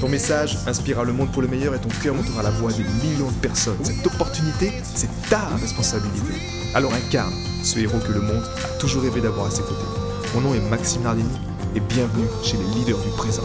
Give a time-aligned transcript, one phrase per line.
[0.00, 2.84] Ton message inspirera le monde pour le meilleur et ton cœur montera la voix des
[2.84, 3.82] millions de personnes.
[3.82, 6.34] Cette opportunité, c'est ta responsabilité.
[6.74, 9.86] Alors incarne ce héros que le monde a toujours rêvé d'avoir à ses côtés.
[10.34, 11.38] Mon nom est Maxime Nardini
[11.74, 13.44] et bienvenue chez les leaders du présent.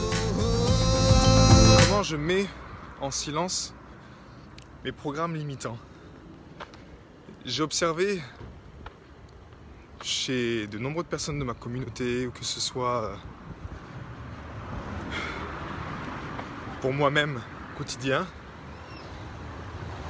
[1.87, 2.47] Comment je mets
[2.99, 3.73] en silence
[4.83, 5.77] mes programmes limitants?
[7.45, 8.21] J'ai observé
[10.03, 13.15] chez de nombreuses personnes de ma communauté, ou que ce soit euh,
[16.81, 17.39] pour moi-même
[17.77, 18.25] quotidien,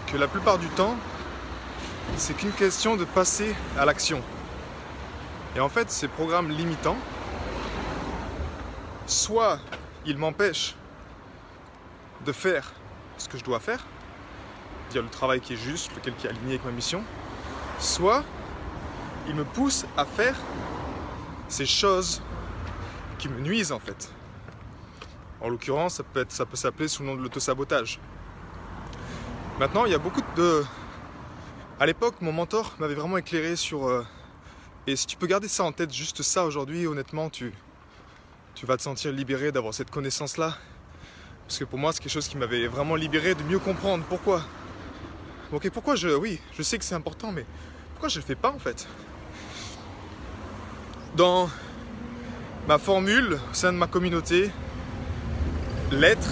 [0.07, 0.95] que la plupart du temps,
[2.17, 4.21] c'est qu'une question de passer à l'action.
[5.55, 6.97] Et en fait, ces programmes limitants,
[9.05, 9.59] soit
[10.05, 10.75] ils m'empêchent
[12.25, 12.71] de faire
[13.17, 13.85] ce que je dois faire,
[14.91, 17.03] dire le travail qui est juste, lequel qui est aligné avec ma mission,
[17.79, 18.23] soit
[19.27, 20.35] ils me poussent à faire
[21.49, 22.21] ces choses
[23.17, 24.09] qui me nuisent en fait.
[25.41, 27.99] En l'occurrence, ça peut, ça peut s'appeler sous le nom de l'autosabotage.
[29.59, 30.63] Maintenant, il y a beaucoup de...
[31.79, 33.87] À l'époque, mon mentor m'avait vraiment éclairé sur...
[33.87, 34.05] euh,
[34.87, 37.53] Et si tu peux garder ça en tête, juste ça aujourd'hui, honnêtement, tu,
[38.53, 40.57] tu vas te sentir libéré d'avoir cette connaissance-là.
[41.47, 44.43] Parce que pour moi, c'est quelque chose qui m'avait vraiment libéré de mieux comprendre pourquoi.
[45.51, 46.09] Ok, pourquoi je...
[46.09, 47.45] Oui, je sais que c'est important, mais
[47.93, 48.87] pourquoi je le fais pas en fait?
[51.15, 51.49] Dans
[52.67, 54.49] ma formule au sein de ma communauté,
[55.91, 56.29] l'être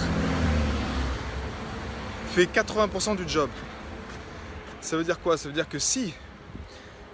[2.30, 3.50] fait 80% du job.
[4.80, 5.36] Ça veut dire quoi?
[5.36, 6.14] Ça veut dire que si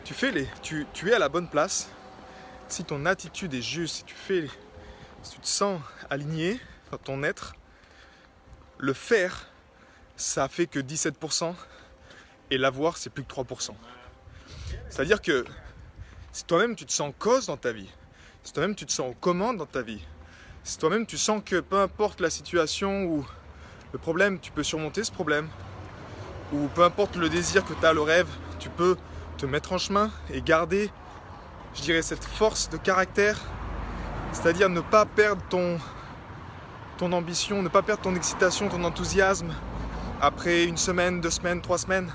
[0.04, 1.88] tu fais les, tu, es à la bonne place,
[2.68, 4.48] si ton attitude est juste, si tu fais,
[5.22, 6.60] si tu te sens aligné
[6.92, 7.54] dans ton être,
[8.78, 9.48] le faire,
[10.16, 11.54] ça fait que 17%
[12.52, 13.70] et l'avoir, c'est plus que 3%.
[14.88, 15.44] C'est-à-dire que
[16.30, 17.90] si toi-même tu te sens cause dans ta vie,
[18.44, 20.02] si toi-même tu te sens aux commandes dans ta vie,
[20.66, 23.24] si toi-même tu sens que peu importe la situation ou
[23.92, 25.48] le problème, tu peux surmonter ce problème,
[26.52, 28.26] ou peu importe le désir que tu as, le rêve,
[28.58, 28.96] tu peux
[29.38, 30.90] te mettre en chemin et garder,
[31.76, 33.40] je dirais, cette force de caractère,
[34.32, 35.78] c'est-à-dire ne pas perdre ton,
[36.98, 39.54] ton ambition, ne pas perdre ton excitation, ton enthousiasme
[40.20, 42.12] après une semaine, deux semaines, trois semaines,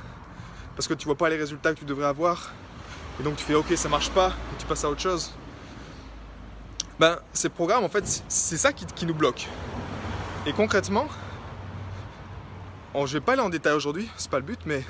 [0.76, 2.52] parce que tu vois pas les résultats que tu devrais avoir,
[3.18, 5.32] et donc tu fais ok, ça marche pas, et tu passes à autre chose.
[7.02, 9.48] Ben, ces programmes, en fait, c'est- ça qui, nous bloque.
[10.46, 11.08] Et concrètement,
[12.94, 14.84] bon, je vais pas aller en détail aujourd'hui, c'est pas le but, mais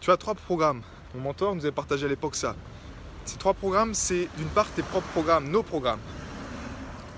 [0.00, 0.82] tu as trois programmes.
[1.14, 2.54] Mon mentor nous avait partagé à l'époque ça.
[3.24, 6.00] Ces trois programmes, c'est d'une part tes propres programmes, nos programmes.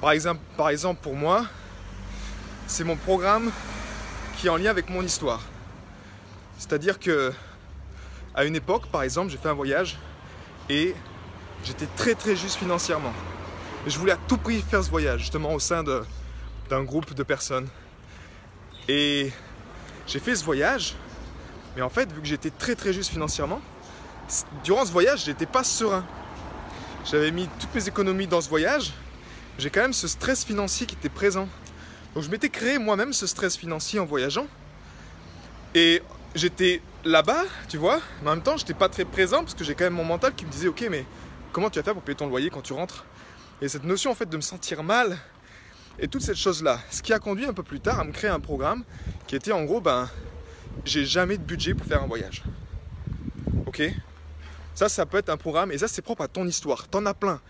[0.00, 1.46] Par exemple, par exemple pour moi,
[2.68, 3.50] c'est mon programme
[4.36, 5.40] qui est en lien avec mon histoire.
[6.56, 7.32] C'est-à-dire que
[8.32, 9.98] à une époque, par exemple, j'ai fait un voyage
[10.68, 10.94] et
[11.64, 13.12] j'étais très très juste financièrement.
[13.86, 17.68] Je voulais à tout prix faire ce voyage, justement au sein d'un groupe de personnes.
[18.88, 19.30] Et
[20.06, 20.94] j'ai fait ce voyage,
[21.76, 23.60] mais en fait, vu que j'étais très très juste financièrement,
[24.64, 26.04] durant ce voyage, j'étais pas serein.
[27.04, 28.94] J'avais mis toutes mes économies dans ce voyage,
[29.58, 31.46] j'ai quand même ce stress financier qui était présent.
[32.14, 34.46] Donc je m'étais créé moi-même ce stress financier en voyageant.
[35.74, 36.00] Et
[36.34, 39.74] j'étais là-bas, tu vois, mais en même temps, j'étais pas très présent parce que j'ai
[39.74, 41.04] quand même mon mental qui me disait Ok, mais
[41.52, 43.04] comment tu vas faire pour payer ton loyer quand tu rentres?
[43.64, 45.16] Et cette notion en fait de me sentir mal
[45.98, 48.28] et toute cette chose-là, ce qui a conduit un peu plus tard à me créer
[48.28, 48.84] un programme
[49.26, 50.10] qui était en gros Ben,
[50.84, 52.42] j'ai jamais de budget pour faire un voyage.
[53.64, 53.82] Ok?
[54.74, 56.88] Ça, ça peut être un programme et ça, c'est propre à ton histoire.
[56.88, 57.40] T'en as plein.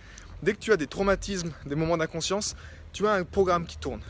[0.41, 2.55] Dès que tu as des traumatismes, des moments d'inconscience,
[2.93, 4.03] tu as un programme qui tourne.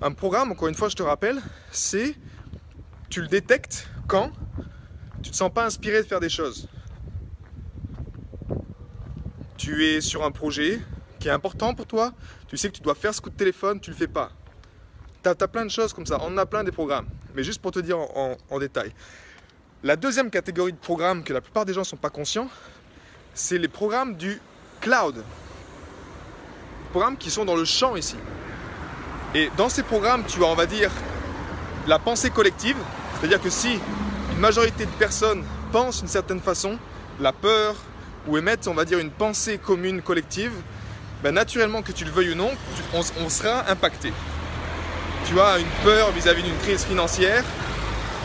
[0.00, 2.14] Un programme, encore une fois, je te rappelle, c'est
[3.10, 4.32] tu le détectes quand
[5.22, 6.66] tu te sens pas inspiré de faire des choses.
[9.58, 10.80] Tu es sur un projet
[11.20, 12.12] qui est important pour toi,
[12.48, 14.32] tu sais que tu dois faire ce coup de téléphone, tu le fais pas.
[15.22, 17.06] Tu as, plein de choses comme ça, on a plein des programmes.
[17.36, 18.92] Mais juste pour te dire en détail.
[19.82, 22.48] La deuxième catégorie de programmes que la plupart des gens ne sont pas conscients,
[23.32, 24.40] c'est les programmes du
[24.80, 25.22] cloud.
[26.90, 28.16] Programmes qui sont dans le champ ici.
[29.34, 30.90] Et dans ces programmes, tu as, on va dire,
[31.86, 32.76] la pensée collective,
[33.18, 33.78] c'est-à-dire que si
[34.32, 36.78] une majorité de personnes pensent d'une certaine façon,
[37.20, 37.76] la peur
[38.26, 40.52] ou émettent, on va dire, une pensée commune collective,
[41.22, 42.50] ben naturellement que tu le veuilles ou non,
[42.94, 44.12] on, sera impacté.
[45.26, 47.44] tu as une peur vis-à-vis d'une crise financière,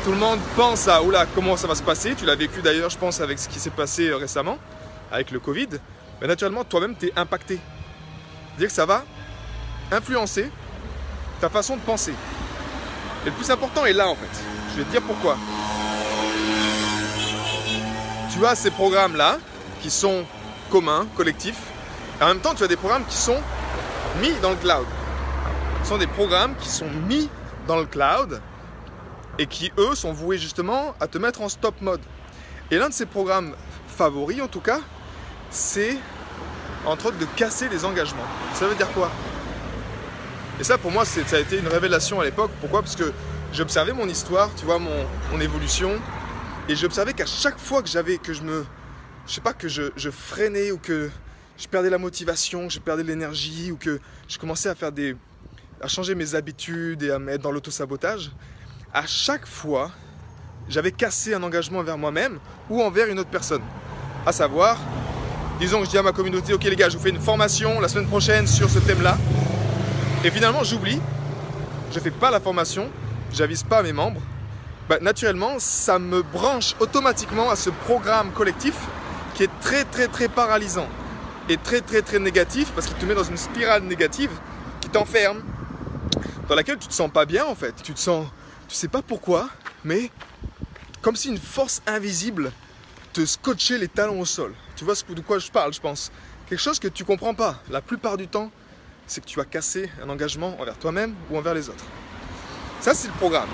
[0.06, 2.13] tout le monde pense à oula comment ça va se passer.
[2.15, 4.59] Tu l'as vécu d'ailleurs, je pense, avec ce qui s'est passé euh, récemment,
[5.12, 5.69] avec le Covid.
[6.21, 7.59] Mais naturellement, toi-même, tu es impacté.
[8.50, 9.03] C'est-à-dire que ça va
[9.92, 10.50] influencer
[11.42, 12.13] ta façon de penser.
[13.24, 14.44] Et le plus important est là en fait.
[14.71, 15.38] Je vais te dire pourquoi.
[18.31, 19.39] Tu as ces programmes-là
[19.81, 20.24] qui sont
[20.69, 21.62] communs, collectifs.
[22.21, 23.41] En même temps, tu as des programmes qui sont
[24.21, 24.85] mis dans le cloud.
[25.83, 27.29] Ce sont des programmes qui sont mis
[27.67, 28.41] dans le cloud
[29.38, 32.00] et qui, eux, sont voués justement à te mettre en stop mode.
[32.71, 33.53] Et l'un de ces programmes
[33.88, 34.79] favoris, en tout cas,
[35.50, 35.97] c'est
[36.85, 38.25] entre autres de casser les engagements.
[38.53, 39.11] Ça veut dire quoi?
[40.59, 42.51] Et ça, pour moi, ça a été une révélation à l'époque.
[42.61, 42.81] Pourquoi?
[42.81, 43.11] Parce que
[43.51, 45.91] j'observais mon histoire, tu vois, mon, mon évolution,
[46.69, 48.65] et j'observais qu'à chaque fois que j'avais, que je me,
[49.27, 51.09] je sais pas, que je, je freinais ou que
[51.57, 55.16] je perdais la motivation, je perdais l'énergie ou que je commençais à faire des,
[55.81, 58.31] à changer mes habitudes et à me mettre dans l'autosabotage,
[58.94, 59.92] à chaque fois,
[60.68, 63.62] j'avais cassé un engagement envers moi-même ou envers une autre personne.
[64.25, 64.78] À savoir,
[65.60, 67.80] disons que je dis à ma communauté, ok les gars, je vous fais une formation
[67.80, 69.18] la semaine prochaine sur ce thème-là.
[70.24, 71.00] Et finalement, j'oublie,
[71.92, 72.90] je ne fais pas la formation,
[73.31, 74.22] j'avise pas mes membres.
[74.90, 78.75] Bah, naturellement, ça me branche automatiquement à ce programme collectif
[79.36, 80.88] qui est très très très paralysant
[81.50, 84.31] et très très très négatif parce qu'il te met dans une spirale négative
[84.81, 85.44] qui t'enferme,
[86.47, 87.74] dans laquelle tu te sens pas bien en fait.
[87.83, 88.27] Tu te sens,
[88.68, 89.50] tu sais pas pourquoi,
[89.83, 90.12] mais
[91.01, 92.51] comme si une force invisible
[93.13, 94.53] te scotchait les talons au sol.
[94.75, 96.12] Tu vois de quoi je parle, je pense.
[96.50, 97.62] Quelque chose que tu comprends pas.
[97.69, 98.51] La plupart du temps,
[99.07, 101.86] c'est que tu as cassé un engagement envers toi-même ou envers les autres.
[102.81, 103.50] Ça, c'est le programme.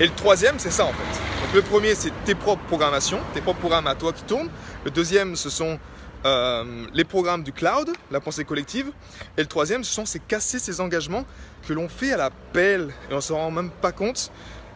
[0.00, 1.20] Et le troisième, c'est ça en fait.
[1.44, 4.50] Donc le premier, c'est tes propres programmations, tes propres programmes à toi qui tournent.
[4.84, 5.78] Le deuxième, ce sont
[6.24, 8.90] euh, les programmes du cloud, la pensée collective.
[9.36, 11.26] Et le troisième, ce sont ces casser ces engagements
[11.66, 14.30] que l'on fait à la pelle et on s'en rend même pas compte.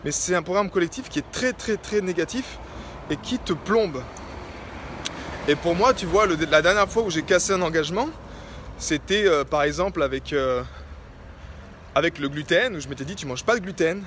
[0.04, 2.58] Mais c'est un programme collectif qui est très très très négatif
[3.10, 4.02] et qui te plombe.
[5.48, 8.08] Et pour moi, tu vois, la dernière fois où j'ai cassé un engagement,
[8.76, 10.62] c'était euh, par exemple avec, euh,
[11.94, 14.02] avec le gluten, où je m'étais dit tu manges pas de gluten.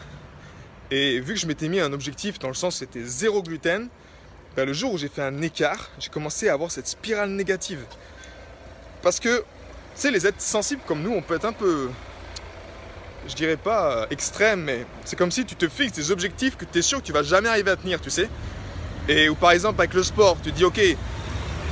[0.91, 3.89] Et vu que je m'étais mis un objectif dans le sens c'était zéro gluten,
[4.55, 7.79] ben, le jour où j'ai fait un écart, j'ai commencé à avoir cette spirale négative.
[9.01, 9.43] Parce que, tu
[9.95, 11.89] sais, les êtres sensibles comme nous, on peut être un peu,
[13.27, 16.65] je dirais pas euh, extrême, mais c'est comme si tu te fixes des objectifs que
[16.65, 18.29] tu es sûr que tu vas jamais arriver à tenir, tu sais.
[19.07, 20.79] Et ou par exemple avec le sport, tu dis ok,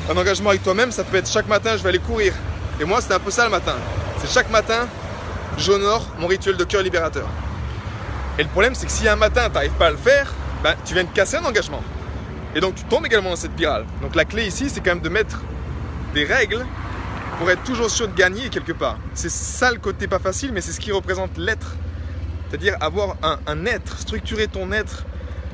[0.09, 2.33] un engagement avec toi-même, ça peut être chaque matin je vais aller courir.
[2.79, 3.75] Et moi c'était un peu ça le matin.
[4.19, 4.87] C'est chaque matin,
[5.57, 7.27] j'honore mon rituel de cœur libérateur.
[8.39, 10.33] Et le problème c'est que si un matin tu n'arrives pas à le faire,
[10.63, 11.83] ben, tu viens de casser un engagement.
[12.55, 13.85] Et donc tu tombes également dans cette spirale.
[14.01, 15.41] Donc la clé ici c'est quand même de mettre
[16.13, 16.65] des règles
[17.37, 18.97] pour être toujours sûr de gagner quelque part.
[19.13, 21.75] C'est ça le côté pas facile, mais c'est ce qui représente l'être.
[22.49, 25.05] C'est-à-dire avoir un, être, structurer ton être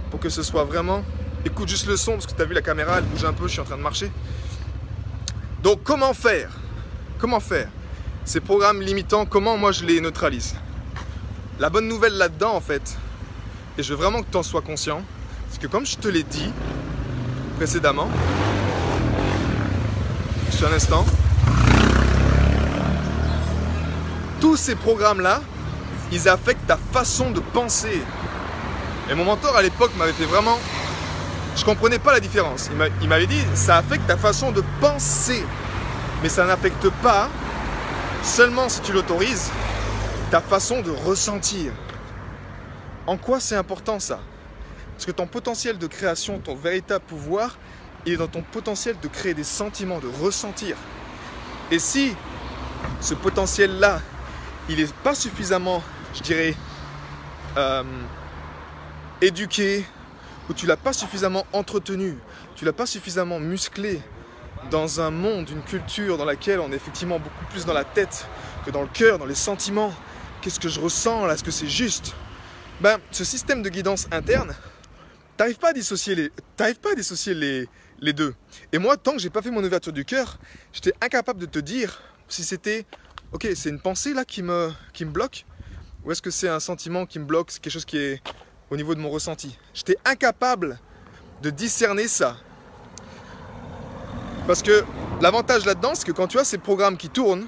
[0.09, 1.03] pour que ce soit vraiment
[1.47, 3.47] Écoute juste le son parce que tu as vu la caméra, elle bouge un peu,
[3.47, 4.11] je suis en train de marcher.
[5.61, 6.49] Donc comment faire?
[7.19, 7.67] Comment faire?
[8.23, 10.55] Ces programmes limitants, comment moi je les neutralise?
[11.59, 12.97] La bonne nouvelle là-dedans en fait,
[13.77, 15.03] et je veux vraiment que tu en sois conscient,
[15.51, 16.51] c'est que comme je te l'ai dit
[17.55, 18.09] précédemment,
[20.49, 21.05] juste un instant,
[24.41, 25.41] tous ces programmes-là,
[26.11, 28.01] ils affectent ta façon de penser.
[29.09, 30.57] Et mon mentor à l'époque m'avait fait vraiment
[31.55, 32.69] je comprenais pas la différence.
[33.01, 35.43] Il m'avait dit, ça affecte ta façon de penser,
[36.21, 37.29] mais ça n'affecte pas,
[38.23, 39.51] seulement si tu l'autorises,
[40.31, 41.71] ta façon de ressentir.
[43.07, 44.19] En quoi c'est important ça?
[44.95, 47.57] Parce que ton potentiel de création, ton véritable pouvoir,
[48.05, 50.77] il est dans ton potentiel de créer des sentiments, de ressentir.
[51.69, 52.13] Et si
[53.01, 53.99] ce potentiel-là,
[54.69, 55.83] il n'est pas suffisamment,
[56.13, 56.55] je dirais,
[57.57, 57.83] euh,
[59.21, 59.85] éduqué,
[60.49, 62.17] où tu l'as pas suffisamment entretenu,
[62.55, 64.01] tu l'as pas suffisamment musclé
[64.69, 68.27] dans un monde, une culture dans laquelle on est effectivement beaucoup plus dans la tête
[68.65, 69.93] que dans le cœur, dans les sentiments.
[70.41, 72.15] Qu'est-ce que je ressens là Est-ce que c'est juste?
[72.81, 74.55] Ben, ce système de guidance interne,
[75.37, 77.67] t'arrives pas à dissocier les, pas à dissocier les,
[77.99, 78.35] les deux.
[78.71, 80.37] Et moi, tant que j'ai pas fait mon ouverture du cœur,
[80.73, 82.85] j'étais incapable de te dire si c'était,
[83.31, 85.45] ok, c'est une pensée là qui me, qui me bloque,
[86.03, 88.21] ou est-ce que c'est un sentiment qui me bloque, c'est quelque chose qui est
[88.69, 89.57] au niveau de mon ressenti.
[89.73, 90.79] J'étais incapable
[91.41, 92.37] de discerner ça.
[94.47, 94.83] Parce que
[95.21, 97.47] l'avantage là-dedans, c'est que quand tu as ces programmes qui tournent,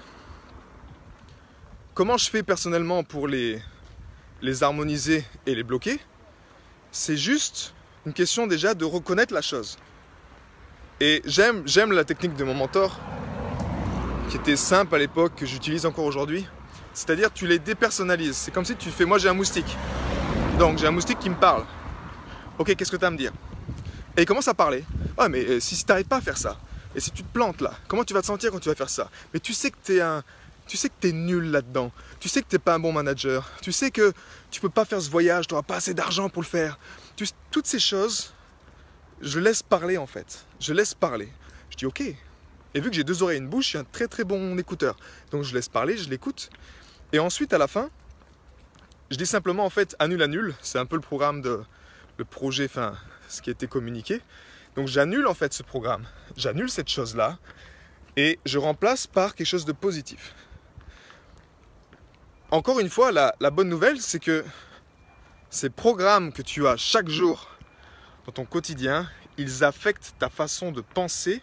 [1.94, 3.62] comment je fais personnellement pour les,
[4.41, 6.00] les harmoniser et les bloquer?
[6.91, 7.74] C'est juste
[8.13, 9.77] question déjà de reconnaître la chose.
[10.99, 12.99] Et j'aime, j'aime la technique de mon mentor,
[14.29, 16.47] qui était simple à l'époque, que j'utilise encore aujourd'hui.
[16.93, 18.35] C'est-à-dire tu les dépersonnalises.
[18.35, 19.77] C'est comme si tu fais, moi j'ai un moustique.
[20.57, 21.63] Donc j'ai un moustique qui me parle.
[22.57, 23.31] Ok, qu'est-ce que tu as à me dire?
[24.15, 24.83] Et il commence à parler.
[25.15, 26.57] Ah mais euh, si, tu n'arrives pas à faire ça,
[26.95, 28.89] et si tu te plantes là, comment tu vas te sentir quand tu vas faire
[28.89, 29.11] ça?
[29.33, 30.23] Mais tu sais que tu es un...
[30.67, 31.91] Tu sais que tu es nul là-dedans.
[32.19, 33.49] Tu sais que tu n'es pas un bon manager.
[33.61, 34.11] Tu sais que
[34.51, 36.77] tu peux pas faire ce voyage, tu n'auras pas assez d'argent pour le faire.
[37.51, 38.33] Toutes ces choses,
[39.21, 40.45] je laisse parler en fait.
[40.59, 41.29] Je laisse parler.
[41.69, 42.01] Je dis ok.
[42.74, 44.97] Et vu que j'ai deux oreilles et une bouche, je un très très bon écouteur.
[45.31, 46.50] Donc je laisse parler, je l'écoute.
[47.13, 47.89] Et ensuite, à la fin,
[49.09, 50.55] je dis simplement en fait annule, annule.
[50.62, 51.62] C'est un peu le programme de
[52.17, 52.95] le projet, enfin
[53.27, 54.21] ce qui a été communiqué.
[54.75, 56.05] Donc j'annule en fait ce programme.
[56.36, 57.39] J'annule cette chose-là
[58.15, 60.36] et je remplace par quelque chose de positif.
[62.51, 64.45] Encore une fois, la, la bonne nouvelle, c'est que
[65.49, 67.47] ces programmes que tu as chaque jour
[68.25, 71.41] dans ton quotidien, ils affectent ta façon de penser,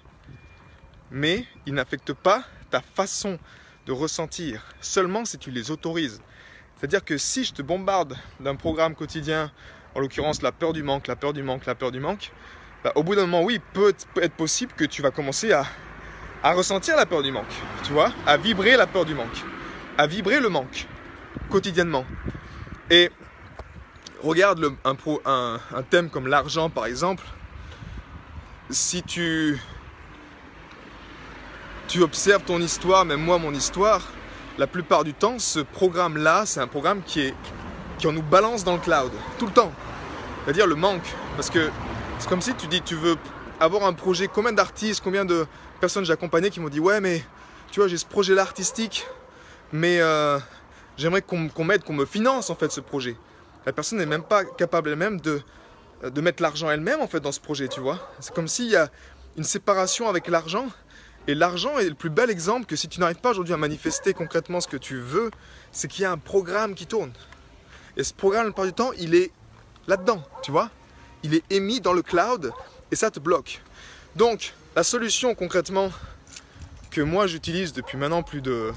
[1.11, 3.39] mais ils n'affectent pas ta façon
[3.87, 6.21] de ressentir, seulement si tu les autorises.
[6.77, 9.53] C'est-à-dire que si je te bombarde d'un programme quotidien,
[9.95, 12.33] en l'occurrence la peur du manque, la peur du manque, la peur du manque,
[12.83, 15.65] bah, au bout d'un moment, oui, peut, être possible que tu vas commencer à,
[16.43, 19.43] à ressentir la peur du manque, tu vois, à vibrer la peur du manque,
[19.97, 20.87] à vibrer le manque
[21.49, 22.05] quotidiennement.
[22.91, 23.11] Et
[24.23, 27.25] regarde un, thème comme l'argent par exemple,
[28.71, 29.59] si tu,
[32.01, 34.03] observes ton histoire, même moi mon histoire,
[34.59, 37.35] la plupart du temps, ce programme-là, c'est un programme qui, est,
[37.99, 39.73] qui en nous balance dans le cloud, tout le temps.
[40.45, 41.07] C'est-à-dire le manque.
[41.37, 41.71] Parce que
[42.19, 43.17] c'est comme si tu dis, tu veux
[43.61, 45.47] avoir un projet, combien d'artistes, combien de
[45.81, 47.25] personnes j'ai accompagnées qui m'ont dit, ouais, mais
[47.71, 49.07] tu vois, j'ai ce projet-là artistique,
[49.73, 50.39] mais euh,
[50.97, 53.17] j'aimerais qu'on m'aide, qu'on me finance en fait ce projet.
[53.67, 55.41] La personne n'est même pas capable elle-même de,
[56.03, 58.11] de mettre l'argent elle-même en fait dans ce projet, tu vois.
[58.21, 58.91] C'est comme s'il y a
[59.37, 60.69] une séparation avec l'argent
[61.27, 64.13] et l'argent est le plus bel exemple que si tu n'arrives pas aujourd'hui à manifester
[64.13, 65.31] concrètement ce que tu veux,
[65.73, 67.13] c'est qu'il y a un programme qui tourne.
[67.97, 69.31] Et ce programme, la plupart du temps, il est
[69.87, 70.71] là-dedans, tu vois.
[71.23, 72.53] Il est émis dans le cloud
[72.91, 73.63] et ça te bloque.
[74.17, 75.91] Donc, la solution concrètement
[76.91, 78.73] que moi j'utilise depuis maintenant plus de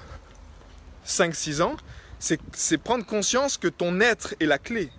[1.05, 1.75] 5-6 ans,
[2.19, 4.91] c'est prendre conscience que ton être est la clé.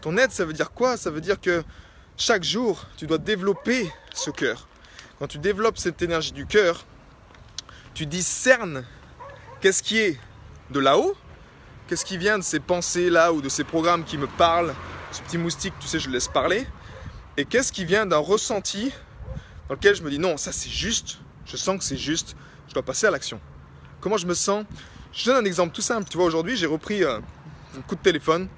[0.00, 0.96] Ton être, ça veut dire quoi?
[0.96, 1.64] Ça veut dire que
[2.16, 4.68] chaque jour, tu dois développer ce cœur.
[5.18, 6.84] Quand tu développes cette énergie du cœur,
[7.94, 8.84] tu discernes
[9.60, 10.18] qu'est-ce qui est
[10.70, 11.16] de là-haut,
[11.86, 14.74] qu'est-ce qui vient de ces pensées-là ou de ces programmes qui me parlent,
[15.12, 16.66] ce petit moustique, tu sais, je le laisse parler,
[17.36, 18.92] et qu'est-ce qui vient d'un ressenti
[19.68, 22.36] dans lequel je me dis non, ça c'est juste, je sens que c'est juste,
[22.68, 23.40] je dois passer à l'action.
[24.00, 24.64] Comment je me sens
[25.14, 26.08] Je donne un exemple tout simple.
[26.10, 27.20] Tu vois, aujourd'hui, j'ai repris euh,
[27.78, 28.48] un coup de téléphone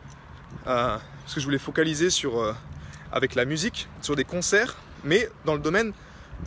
[0.66, 2.54] euh, parce que je voulais focaliser sur, euh,
[3.12, 5.92] avec la musique, sur des concerts, mais dans le domaine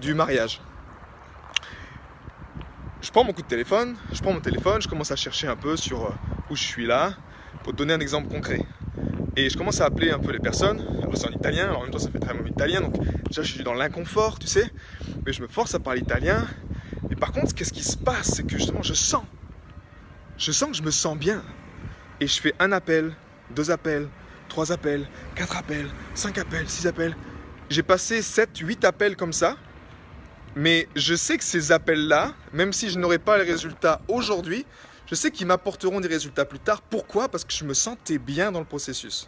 [0.01, 0.61] du mariage.
[3.01, 5.55] Je prends mon coup de téléphone, je prends mon téléphone, je commence à chercher un
[5.55, 6.09] peu sur euh,
[6.49, 7.13] où je suis là,
[7.63, 8.65] pour te donner un exemple concret.
[9.35, 10.83] Et je commence à appeler un peu les personnes.
[11.03, 12.95] Alors c'est en italien, en même temps ça fait très mauvais italien, donc
[13.27, 14.71] déjà je suis dans l'inconfort, tu sais.
[15.23, 16.47] Mais je me force à parler italien.
[17.11, 18.31] Et par contre, qu'est-ce qui se passe?
[18.33, 19.23] C'est que justement je sens.
[20.39, 21.43] Je sens que je me sens bien.
[22.19, 23.15] Et je fais un appel,
[23.51, 24.09] deux appels,
[24.47, 27.15] trois appels, quatre appels, cinq appels, six appels.
[27.69, 29.55] J'ai passé 7, 8 appels comme ça
[30.55, 34.65] mais je sais que ces appels-là, même si je n'aurai pas les résultats aujourd'hui,
[35.05, 36.81] je sais qu'ils m'apporteront des résultats plus tard.
[36.81, 37.29] Pourquoi?
[37.29, 39.27] Parce que je me sentais bien dans le processus.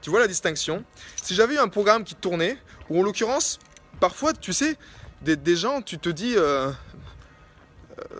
[0.00, 0.84] Tu vois la distinction?
[1.16, 2.56] Si j'avais eu un programme qui tournait,
[2.88, 3.58] ou en l'occurrence,
[4.00, 4.76] parfois, tu sais,
[5.22, 6.70] des, gens, tu te dis, euh,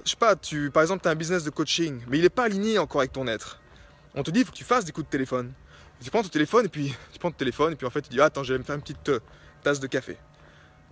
[0.04, 2.28] je sais pas, tu, par exemple, tu as un business de coaching, mais il n'est
[2.28, 3.61] pas aligné encore avec ton être.
[4.14, 5.52] On te dit, il faut que tu fasses des coups de téléphone.
[6.02, 8.11] Tu prends ton téléphone, et puis tu prends ton téléphone, et puis en fait, tu
[8.11, 9.20] dis, attends, je vais me faire une petite euh,
[9.62, 10.16] tasse de café.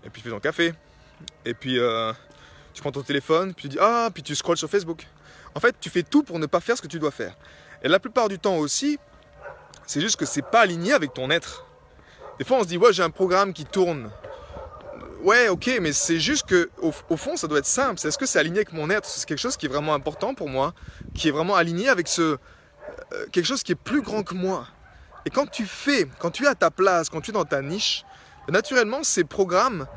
[0.04, 0.74] Et puis tu fais ton café,
[1.44, 2.12] et puis euh,
[2.74, 5.06] tu prends ton téléphone, puis tu dis ah, puis tu scrolles sur Facebook.
[5.54, 7.36] En fait, tu fais tout pour ne pas faire ce que tu dois faire.
[7.82, 8.98] Et la plupart du temps aussi,
[9.86, 11.64] c'est juste que c'est pas aligné avec ton être.
[12.38, 14.10] Des fois, on se dit ouais, j'ai un programme qui tourne.
[15.26, 17.98] Ouais, ok, mais c'est juste que au, fond, ça doit être simple.
[17.98, 19.04] C'est est-ce que c'est aligné avec mon être?
[19.04, 20.72] C'est quelque chose qui est vraiment important pour moi,
[21.16, 24.68] qui est vraiment aligné avec ce euh, quelque chose qui est plus grand que moi.
[25.24, 27.60] Et quand tu fais, quand tu es à ta place, quand tu es dans ta
[27.60, 28.04] niche,
[28.48, 29.88] naturellement, ces programmes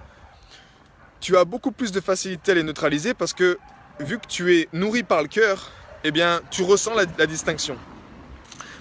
[1.20, 3.60] tu as beaucoup plus de facilité à les neutraliser parce que
[4.00, 5.70] vu que tu es nourri par le cœur,
[6.04, 7.78] eh bien, tu ressens la, distinction.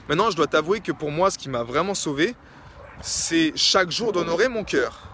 [0.08, 2.34] Maintenant, je dois t'avouer que pour moi, ce qui m'a vraiment sauvé,
[3.02, 5.07] c'est chaque jour d'honorer mon cœur.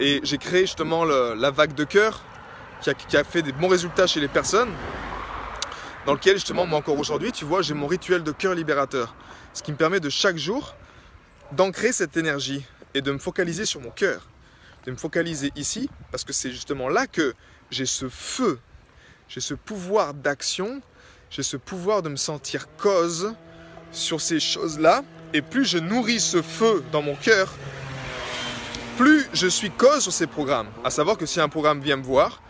[0.00, 2.22] Et j'ai créé justement la vague de cœur
[2.80, 4.70] qui a, qui a, fait des bons résultats chez les personnes,
[6.06, 9.14] dans lequel justement, moi encore aujourd'hui, tu vois, j'ai mon rituel de cœur libérateur.
[9.52, 10.76] Ce qui me permet de chaque jour
[11.52, 12.64] d'ancrer cette énergie
[12.94, 14.22] et de me focaliser sur mon cœur
[14.86, 17.34] de me focaliser ici, parce que c'est justement là que
[17.70, 18.58] j'ai ce feu,
[19.28, 20.80] j'ai ce pouvoir d'action
[21.30, 23.34] j'ai ce pouvoir de me sentir cause
[23.92, 25.04] sur ces choses-là.
[25.34, 27.52] Et plus je nourris ce feu dans mon cœur,
[28.98, 30.66] plus je suis cause sur ces programmes.
[30.82, 32.42] À savoir que si un programme vient me voir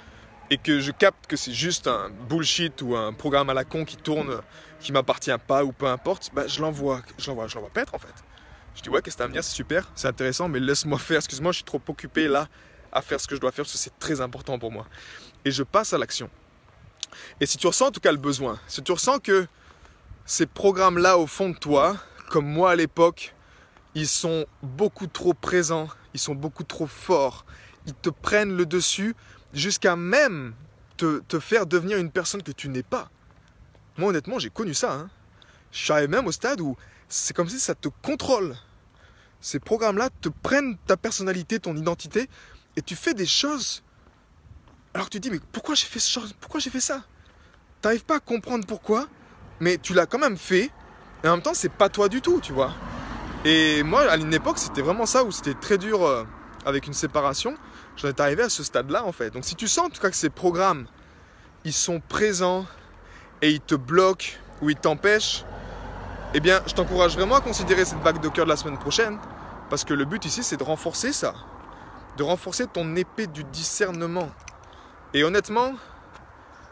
[0.48, 3.84] et que je capte que c'est juste un bullshit ou un programme à la con
[3.84, 4.40] qui tourne,
[4.80, 8.14] qui m'appartient pas ou peu importe, bah, je l'envoie, je l'envoie, je paître en fait.
[8.74, 10.98] Je dis ouais, qu'est-ce que t'as à me dire, c'est super, c'est intéressant, mais laisse-moi
[10.98, 11.18] faire.
[11.18, 12.48] Excuse-moi, je suis trop occupé là
[12.92, 14.86] à faire ce que je dois faire parce que c'est très important pour moi.
[15.44, 16.30] Et je passe à l'action.
[17.42, 19.46] Et si tu ressens en tout cas le besoin, si tu ressens que
[20.24, 21.98] ces programmes-là au fond de toi,
[22.30, 23.34] comme moi à l'époque,
[23.98, 27.44] ils sont beaucoup trop présents, ils sont beaucoup trop forts,
[27.86, 29.14] ils te prennent le dessus
[29.52, 30.54] jusqu'à même
[30.96, 33.10] te, faire devenir une personne que tu n'es pas.
[33.96, 34.92] Moi honnêtement j'ai connu ça.
[34.92, 35.10] Hein.
[35.72, 36.76] Je suis arrivé même au stade où
[37.08, 38.56] c'est comme si ça te contrôle.
[39.40, 42.28] Ces programmes-là te prennent ta personnalité, ton identité,
[42.76, 43.82] et tu fais des choses.
[44.94, 46.00] Alors tu te dis, mais pourquoi j'ai fait,
[46.40, 47.04] pourquoi j'ai fait ça?
[47.80, 49.08] Tu n'arrives pas à comprendre pourquoi,
[49.60, 50.70] mais tu l'as quand même fait,
[51.24, 52.74] et en même temps, c'est pas toi du tout, tu vois.
[53.44, 56.24] Et moi, à une époque, c'était vraiment ça où c'était très dur euh,
[56.66, 57.54] avec une séparation.
[57.96, 59.30] J'en étais arrivé à ce stade-là, en fait.
[59.30, 60.86] Donc, si tu sens en tout cas que ces programmes,
[61.64, 62.66] ils sont présents
[63.40, 65.44] et ils te bloquent ou ils t'empêchent,
[66.34, 69.18] eh bien, je t'encourage vraiment à considérer cette vague de cœur de la semaine prochaine.
[69.70, 71.34] Parce que le but ici, c'est de renforcer ça.
[72.16, 74.30] De renforcer ton épée du discernement.
[75.14, 75.74] Et honnêtement,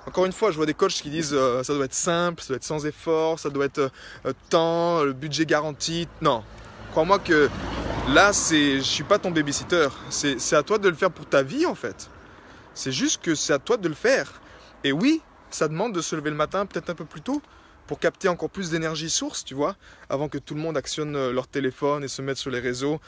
[0.07, 2.49] encore une fois, je vois des coachs qui disent euh, ça doit être simple, ça
[2.49, 3.91] doit être sans effort, ça doit être
[4.25, 6.09] euh, temps, le budget garanti.
[6.23, 6.45] Non,
[6.93, 7.51] crois-moi que
[8.09, 9.89] là, je suis pas ton babysitter.
[10.11, 12.09] C'est, à toi de le faire pour ta vie en fait.
[12.75, 14.41] C'est juste que c'est à toi de le faire.
[14.85, 17.43] Et oui, ça demande de se lever le matin peut-être un peu plus tôt
[17.87, 19.77] pour capter encore plus d'énergie source, tu vois,
[20.09, 23.01] avant que tout le monde actionne euh, leur téléphone et se mette sur les réseaux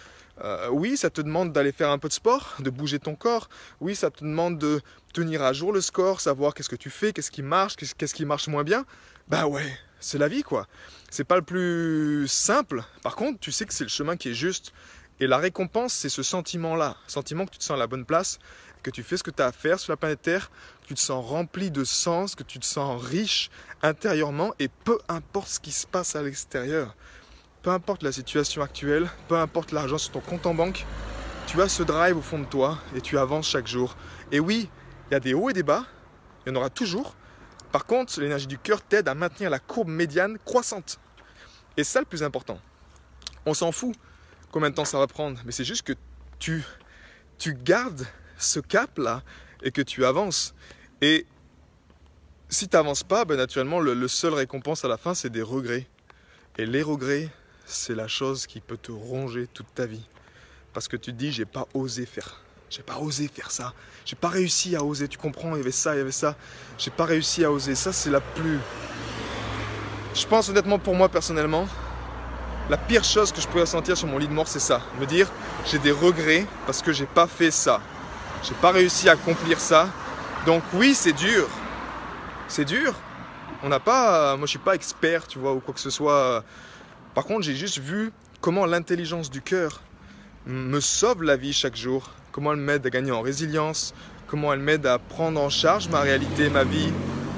[0.45, 3.49] euh, oui, ça te demande d'aller faire un peu de sport, de bouger ton corps.
[3.81, 4.81] Oui, ça te demande de
[5.13, 8.25] tenir à jour le score, savoir qu'est-ce que tu fais, qu'est-ce qui marche, qu'est-ce qui
[8.25, 8.85] marche moins bien.
[9.29, 10.67] Bah ouais, c'est la vie quoi.
[11.11, 12.83] C'est pas le plus simple.
[13.03, 14.73] Par contre, tu sais que c'est le chemin qui est juste.
[15.21, 16.97] Et la récompense, c'est ce sentiment-là.
[17.09, 18.39] Sentiment que tu te sens à la bonne place,
[18.85, 20.51] que tu fais ce que tu as à faire sur la planète Terre,
[20.83, 23.51] que tu te sens rempli de sens, que tu te sens riche
[23.83, 26.95] intérieurement et peu importe ce qui se passe à l'extérieur
[27.63, 30.87] peu importe la situation actuelle, peu importe l'argent sur ton compte en banque,
[31.47, 33.97] tu as ce drive au fond de toi et tu avances chaque jour.
[34.33, 34.69] Et oui,
[35.11, 35.85] il y a des hauts et des bas,
[36.45, 37.17] il y en aura toujours.
[37.73, 40.99] Par contre, l'énergie du cœur t'aide à maintenir la courbe médiane croissante.
[41.77, 42.59] Et c'est ça le plus important.
[43.47, 43.95] On s'en fout
[44.51, 45.93] combien de temps ça va prendre, mais c'est juste que
[46.39, 46.65] tu,
[47.39, 48.07] tu gardes
[48.39, 49.23] ce cap-là
[49.63, 50.55] et que tu avances.
[51.01, 51.27] Et
[52.49, 55.43] si tu n'avances pas, ben naturellement, le, le seul récompense à la fin, c'est des
[55.43, 55.87] regrets.
[56.57, 57.31] Et les regrets,
[57.69, 60.05] c'est la chose qui peut te ronger toute ta vie.
[60.73, 62.41] Parce que tu te dis, j'ai pas osé faire.
[62.71, 63.75] J'ai pas osé faire ça.
[64.05, 65.07] J'ai pas réussi à oser.
[65.09, 66.37] Tu comprends Il y avait ça, il y avait ça.
[66.79, 67.75] J'ai pas réussi à oser.
[67.75, 68.59] Ça, c'est la plus.
[70.15, 71.69] Je pense honnêtement pour moi personnellement,
[72.71, 74.81] la pire chose que je pourrais sentir sur mon lit de mort, c'est ça.
[74.99, 75.31] Me dire,
[75.67, 77.81] j'ai des regrets parce que j'ai pas fait ça.
[78.43, 79.89] J'ai pas réussi à accomplir ça.
[80.47, 81.49] Donc oui, c'est dur.
[82.49, 82.95] C'est dur.
[83.63, 84.37] On n'a pas.
[84.37, 86.45] Moi, je suis pas expert, tu vois, ou quoi que ce soit
[87.19, 89.81] par contre, j'ai juste vu comment l'intelligence du cœur
[90.47, 93.93] me sauve la vie chaque jour, comment elle m'aide à gagner en résilience,
[94.29, 96.93] comment elle m'aide à prendre en charge ma réalité, ma vie,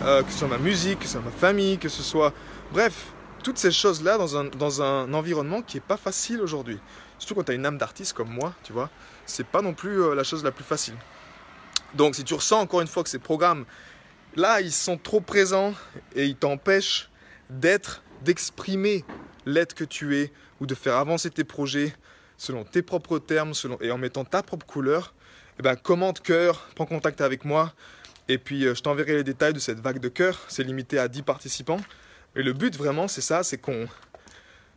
[0.04, 2.34] euh, que ce soit ma musique, que ce soit ma famille, que ce soit...
[2.74, 3.06] Bref,
[3.42, 6.78] toutes ces choses-là dans un, dans un environnement qui n'est pas facile aujourd'hui.
[7.18, 8.90] Surtout quand tu as une âme d'artiste comme moi, tu vois,
[9.24, 10.96] c'est pas non plus euh, la chose la plus facile.
[11.94, 13.64] Donc si tu ressens encore une fois que ces programmes,
[14.36, 15.72] là, ils sont trop présents
[16.14, 17.08] et ils t'empêchent
[17.48, 19.06] d'être, d'exprimer
[19.52, 21.94] l'être que tu es ou de faire avancer tes projets
[22.36, 25.14] selon tes propres termes et en mettant ta propre couleur,
[25.58, 27.74] eh ben, commente cœur, prends contact avec moi
[28.30, 30.38] et puis euh, je t'enverrai les détails de cette vague de cœur.
[30.46, 31.80] C'est limité à 10 participants.
[32.36, 33.88] Et le but vraiment, c'est ça, c'est qu'on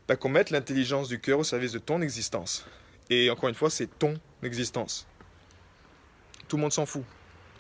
[0.08, 2.66] bah, qu'on mette l'intelligence du cœur au service de ton existence.
[3.12, 5.06] Et encore une fois, c'est ton existence.
[6.48, 7.04] Tout le monde s'en fout.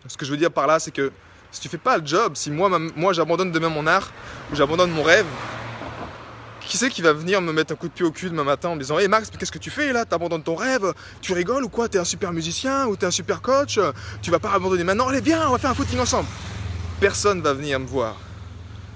[0.08, 1.12] Ce que je veux dire par là, c'est que
[1.52, 4.12] si tu fais pas le job, si moi, moi j'abandonne demain mon art,
[4.52, 5.28] ou j'abandonne mon rêve,
[6.73, 8.69] qui c'est qui va venir me mettre un coup de pied au cul demain matin
[8.69, 10.05] en me disant Hé Max, qu'est-ce que tu fais là?
[10.05, 11.88] T'abandonnes ton rêve Tu rigoles ou quoi?
[11.88, 13.79] T'es un super musicien ou t'es un super coach?
[14.23, 15.07] Tu vas pas abandonner maintenant?
[15.07, 16.27] Allez, viens, on va faire un footing ensemble.
[16.99, 18.15] Personne va venir me voir.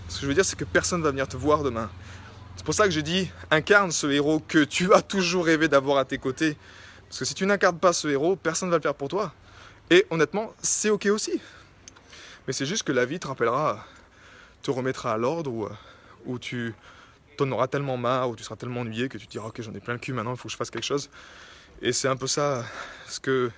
[0.10, 1.88] Ce que je veux dire, c'est que personne va venir te voir demain.
[2.56, 6.00] C'est pour ça que je dis incarne ce héros que tu as toujours rêvé d'avoir
[6.00, 6.58] à tes côtés.
[7.08, 9.34] Parce que si tu n'incarnes pas ce héros, personne ne va le faire pour toi.
[9.92, 11.40] Et honnêtement, c'est ok aussi.
[12.48, 13.86] Mais c'est juste que la vie te rappellera,
[14.64, 15.68] te remettra à l'ordre ou,
[16.26, 16.74] ou tu
[17.38, 19.80] t'en auras tellement marre ou tu seras tellement ennuyé que tu diras ok j'en ai
[19.80, 21.10] plein le cul maintenant, il faut que je fasse quelque chose.
[21.82, 22.66] Et c'est un peu ça
[23.08, 23.52] ce que,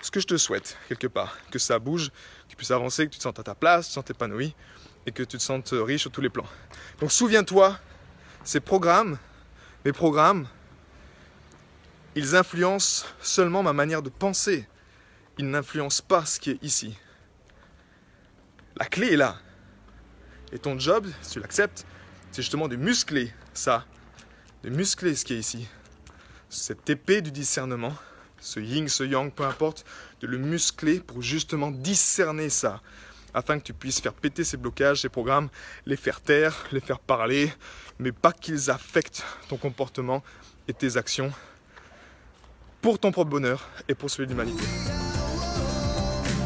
[0.00, 3.12] ce que je te souhaite quelque part, que ça bouge, que tu puisses avancer, que
[3.12, 4.54] tu te sentes à ta place, que tu te sentes épanoui
[5.06, 6.46] et que tu te sentes riche sur tous les plans.
[7.00, 7.78] Donc souviens-toi,
[8.44, 9.18] ces programmes,
[9.84, 10.46] mes programmes,
[12.14, 14.68] ils influencent seulement ma manière de penser.
[15.38, 16.96] Ils n'influencent pas ce qui est ici.
[18.76, 19.36] La clé est là.
[20.52, 21.84] Et ton job, si tu l'acceptes,
[22.34, 23.86] c'est justement de muscler ça,
[24.64, 25.68] de muscler ce qui est ici.
[26.50, 27.94] Cette épée du discernement,
[28.40, 29.84] ce yin, ce yang, peu importe,
[30.20, 32.80] de le muscler pour justement discerner ça,
[33.34, 35.48] afin que tu puisses faire péter ces blocages, ces programmes,
[35.86, 37.52] les faire taire, les faire parler,
[38.00, 40.24] mais pas qu'ils affectent ton comportement
[40.66, 41.32] et tes actions
[42.82, 44.64] pour ton propre bonheur et pour celui de l'humanité.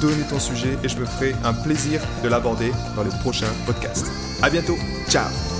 [0.00, 4.10] donner ton sujet et je me ferai un plaisir de l'aborder dans les prochains podcasts.
[4.42, 4.76] À bientôt,
[5.08, 5.53] ciao